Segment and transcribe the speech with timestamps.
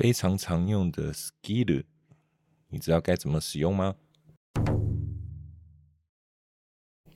[0.00, 1.84] 非常常用的 skill，
[2.68, 3.94] 你知道该怎么使用吗？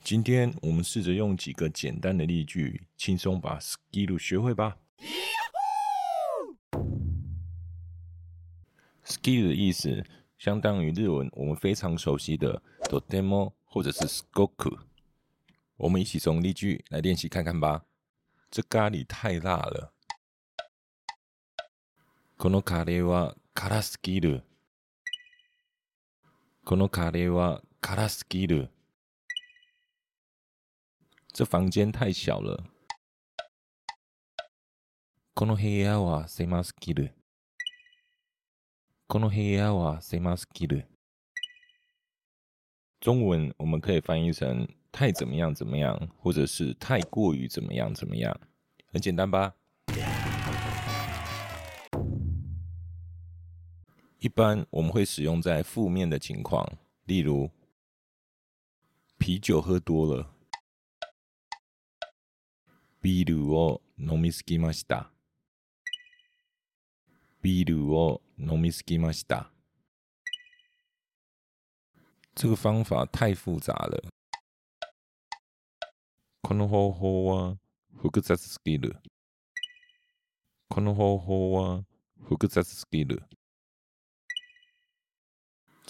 [0.02, 4.76] 今天我们试着用几个简单的例句，轻松把 skill 学会吧。
[9.06, 10.04] skill 的意思
[10.36, 14.78] 相当于日文我们非常熟悉的 dotemo 或者是 skoku。
[15.78, 17.86] 我们一起从例句来练习看看吧。
[18.50, 19.93] 这咖喱太辣了。
[22.44, 24.42] このカレーは辛すぎる。
[26.66, 28.68] このカレーは辛すぎる。
[31.32, 32.62] 这房间太小了。
[35.34, 37.14] この部屋は狭すぎる。
[39.08, 40.86] この部屋は狭すぎる。
[43.00, 48.38] 中文我们可以翻译成太怎么样怎么样，或者是太过于怎么样怎么样，
[48.92, 49.54] 很简单吧？
[54.23, 57.49] 一般我们会使用在负面的情况，例如
[59.17, 60.35] 啤酒喝多了。
[63.01, 65.09] ビールを飲みすぎました。
[67.41, 69.51] ビールを飲みすぎました。
[72.35, 74.03] 这个方法太复杂了。
[76.41, 77.57] この方法は
[77.95, 78.97] 複雑すぎる。
[80.67, 81.85] この方法は
[82.21, 83.23] 複雑すぎる。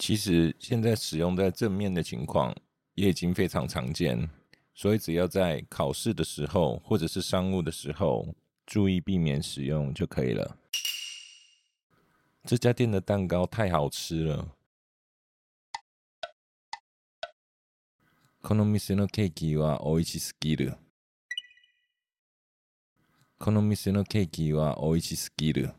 [0.04, 2.56] 其实现在使用在正面的情况
[2.94, 4.30] 也已经非常常见，
[4.74, 8.34] 所以只要在考试的时候或者是商务的时候，
[8.66, 10.56] 注意避免使用就可以了。
[12.44, 14.56] 这家店的蛋糕太好吃了。
[18.42, 20.78] この店のケーキは美味しすぎる。
[23.36, 25.74] この店のケーキは美味しすぎる。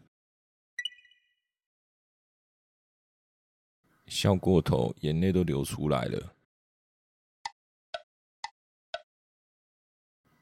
[4.07, 6.33] 笑过头，眼泪都流出来了。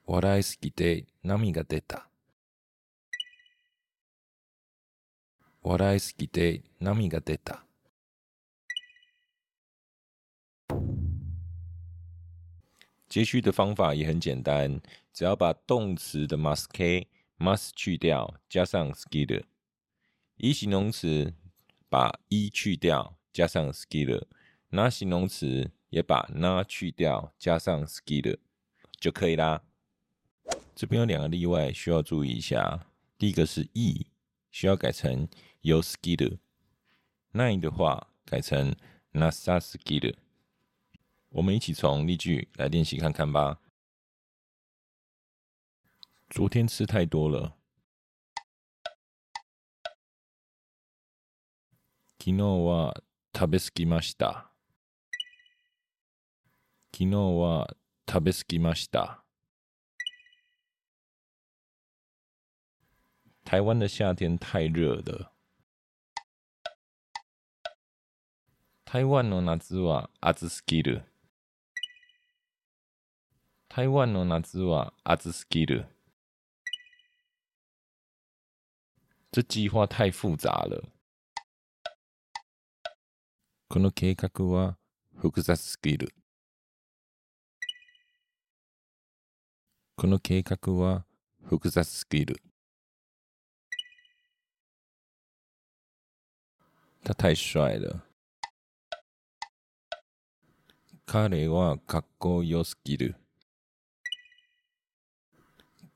[0.06, 2.10] 笑いすぎて涙が出た。
[5.62, 7.64] 笑いすぎて涙が出た。
[13.08, 14.82] 接续的方法也很简单，
[15.14, 19.44] 只要把动词的 must k must 去掉，加上 skill。
[20.38, 21.34] 一形容词
[21.88, 23.16] 把一去掉。
[23.35, 24.25] 加上 skill，
[24.69, 28.39] 那形容词也把那去掉，加上 skill
[29.01, 29.65] 就可以啦。
[30.77, 32.87] 这边有两个例外需要注意一下。
[33.19, 34.07] 第一个是 e
[34.53, 35.29] 需要改成
[35.63, 38.75] yo skill，nine 的话改成
[39.13, 40.15] nasa skill。
[41.31, 43.61] 我们一起从例句来练习看看吧。
[46.31, 47.57] 昨天吃太多了。
[52.17, 52.95] 昨日は
[53.37, 54.49] 食べ過ぎました。
[56.93, 57.75] 昨日は
[58.09, 59.25] 食べ過ぎました。
[63.45, 65.33] 台湾的夏天太热了。
[68.85, 71.03] 台湾の夏は暑すぎる。
[73.69, 75.87] 台湾の夏は暑すぎる。
[79.33, 80.95] 这计划太复杂了。
[83.67, 84.77] この計画は
[85.17, 86.15] 複雑すぎる。
[89.97, 91.05] この計画は
[91.43, 92.41] 複雑すぎる。
[97.03, 98.03] 他太帅了。
[101.07, 103.17] 彼はかっこよすぎる。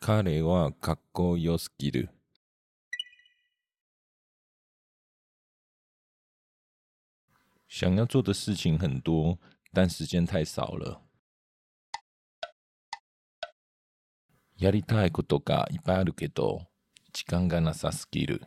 [0.00, 2.08] 彼はかっこよすぎる。
[7.68, 9.38] 想要做的事情很多，
[9.72, 11.02] 但时间太少了。
[14.56, 16.66] やりたいことがいっぱいあるけど、
[17.12, 18.42] 時間がなさすぎる。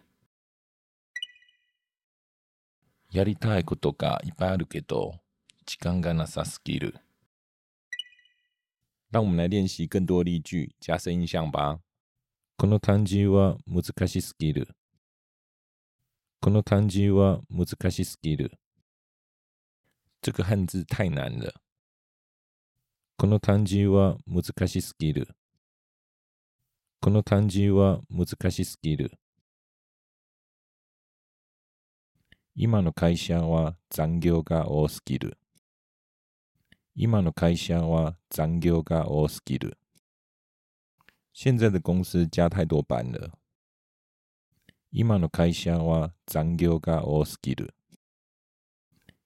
[3.12, 5.20] やりたいことがいっぱいあるけど、
[5.66, 6.96] 時間がなさすぎる。
[9.12, 11.80] 让我们来练习更多例句，加深印象吧。
[12.58, 14.68] この漢字は難しすぎる。
[16.40, 18.58] この漢字は難しすぎる。
[20.24, 21.52] 这个汉字太难了。
[23.18, 25.28] この漢字は難しすぎる。
[27.00, 29.14] この漢字は難しすぎる。
[32.54, 35.40] 今の会社は残業が多すぎる。
[36.94, 39.80] 今の会社は残業が多すぎる。
[41.34, 43.40] 现在的公司加太多班了。
[44.92, 47.74] 今の会社は残業が多すぎる。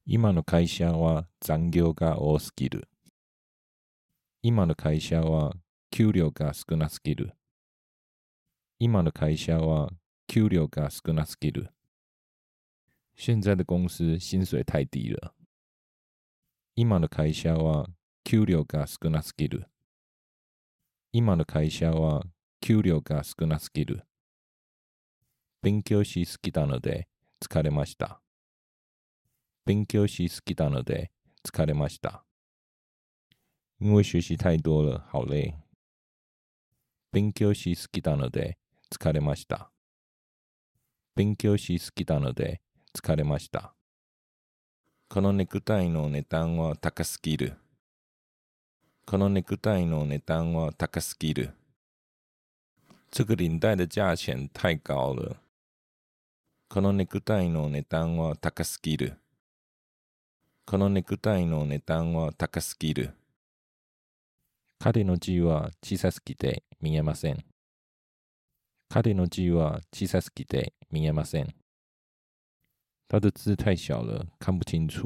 [0.07, 2.87] 今の会社は残業が多すぎる。
[4.43, 5.53] 今の会社は
[5.89, 7.33] 給料が少なすぎる。
[8.77, 9.89] 今の会社は
[10.27, 11.71] 給料が少なすぎる。
[13.17, 15.33] 現在的公司薪水太低了。
[16.75, 17.87] 今の会社は
[18.23, 19.65] 給料が少なすぎる。
[21.13, 22.21] 今の会社は
[22.61, 24.03] 給料が少なすぎる。
[25.63, 27.07] 勉強しすぎたので
[27.41, 28.21] 疲れました。
[29.65, 31.11] 勉強しすぎたので
[31.43, 32.23] 疲れました。
[33.79, 35.55] 因为学习太多了，好累。
[37.11, 38.59] 勉強しすぎたので
[38.91, 39.71] 疲れました。
[41.15, 42.61] 勉強しすぎたので
[42.93, 43.73] 疲れました。
[45.09, 47.57] このネクタイの値段は高すぎる。
[49.07, 51.53] このネクタイの値段は高すぎる。
[53.09, 55.37] 这个领带的价钱太高了。
[56.69, 59.17] このネクタイの値段は高すぎる。
[60.67, 63.13] このネクタイの値段は高すぎる。
[64.79, 67.45] 彼の字は小さすぎて見えません。
[68.89, 71.53] 彼の字は小さすぎて見えません。
[73.07, 75.05] 他的字太小了，看不清楚。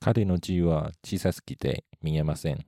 [0.00, 2.66] 彼の字は小さすぎて見えません。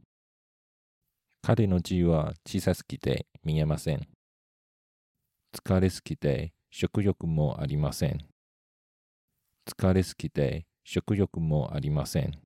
[1.43, 4.09] 彼の字は小さすぎて見えません。
[5.53, 8.27] 疲れすぎて食欲もありません。
[9.67, 12.41] 疲れすぎて食欲もありません。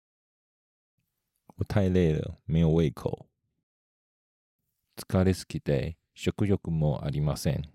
[1.56, 3.28] 我太累了，没有胃口。
[4.96, 7.70] 疲れすぎて食欲もありません。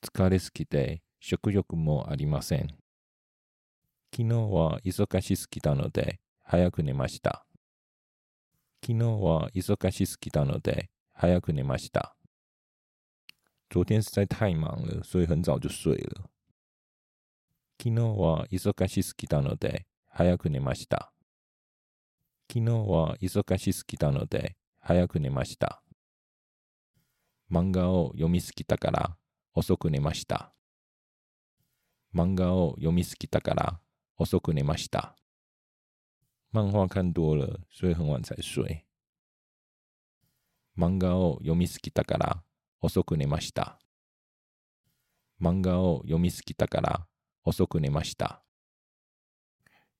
[0.00, 2.78] 疲れすぎて食欲もありません。
[4.12, 7.44] 昨日は忙しすぎたので早く寝ました。
[8.86, 12.14] 昨日は忙しすぎたので早く寝ました。
[13.68, 16.30] 昨天实在太忙了，所以很早就睡了。
[17.80, 21.12] 昨日は忙しすぎたので早く寝ました。
[22.50, 25.82] 昨日は忙しすぎたので早く寝ました。
[27.50, 29.16] 漫画を読みすぎたから
[29.54, 30.52] 遅く寝ました。
[32.14, 33.80] 漫画を読みすぎたから
[34.16, 35.16] 遅く寝ました。
[36.54, 38.84] 漫画看多了，所以很晚才睡。
[40.78, 42.42] 漫画を読みすぎたから
[42.80, 43.78] 遅く寝ました。
[45.40, 47.06] 漫画を読みすぎたから
[47.44, 48.42] 遅く寝ました。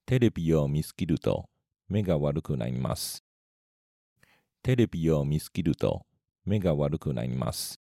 [0.06, 1.48] テレビを見すぎると
[1.88, 3.22] 目が悪くなります。
[4.62, 6.06] テレビを見すぎると
[6.44, 7.78] 目が悪くなります。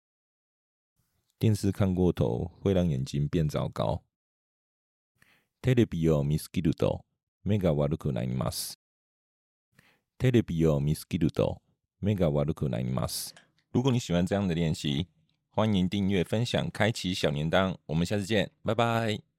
[1.39, 4.01] 電視看过头会让眼睛变糟糕。
[5.61, 7.05] テレビを見すぎると
[7.43, 8.77] 目が悪くなります。
[10.17, 11.61] テレビを見すぎると
[12.01, 13.33] 目が悪くなります。
[13.73, 15.07] 如果你喜欢这样的练习，
[15.51, 17.77] 欢迎订阅、分享、开启小铃铛。
[17.87, 19.32] 我们下次见，拜拜。